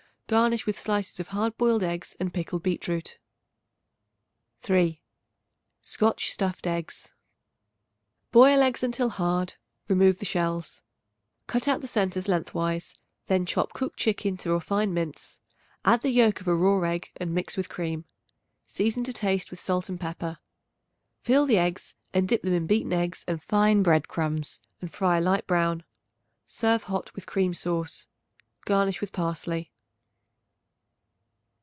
Garnish 0.31 0.65
with 0.65 0.79
slices 0.79 1.19
of 1.19 1.27
hard 1.35 1.57
boiled 1.57 1.83
eggs 1.83 2.15
and 2.17 2.33
pickled 2.33 2.63
beet 2.63 2.87
root. 2.87 3.17
3. 4.61 5.01
Scotch 5.81 6.31
Stuffed 6.31 6.65
Eggs. 6.65 7.13
Boil 8.31 8.61
eggs 8.61 8.81
until 8.81 9.09
hard; 9.09 9.55
remove 9.89 10.19
the 10.19 10.23
shells. 10.25 10.81
Cut 11.47 11.67
out 11.67 11.81
the 11.81 11.85
centres 11.87 12.29
lengthwise; 12.29 12.95
then 13.27 13.45
chop 13.45 13.73
cooked 13.73 13.99
chicken 13.99 14.37
to 14.37 14.53
a 14.53 14.61
fine 14.61 14.93
mince; 14.93 15.41
add 15.83 16.01
the 16.01 16.11
yolk 16.11 16.39
of 16.39 16.47
a 16.47 16.55
raw 16.55 16.79
egg 16.89 17.11
and 17.17 17.35
mix 17.35 17.57
with 17.57 17.67
cream. 17.67 18.05
Season 18.65 19.03
to 19.03 19.11
taste 19.11 19.51
with 19.51 19.59
salt 19.59 19.89
and 19.89 19.99
pepper. 19.99 20.37
Fill 21.23 21.45
the 21.45 21.57
eggs 21.57 21.93
and 22.13 22.29
dip 22.29 22.41
them 22.41 22.53
in 22.53 22.67
beaten 22.67 22.93
eggs 22.93 23.25
and 23.27 23.43
fine 23.43 23.83
bread 23.83 24.07
crumbs 24.07 24.61
and 24.79 24.93
fry 24.93 25.17
a 25.17 25.21
light 25.21 25.45
brown. 25.45 25.83
Serve 26.45 26.83
hot 26.83 27.13
with 27.15 27.25
cream 27.25 27.53
sauce. 27.53 28.07
Garnish 28.63 29.01
with 29.01 29.11
parsley. 29.11 29.73